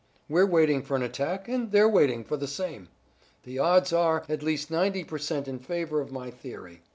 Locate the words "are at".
3.93-4.41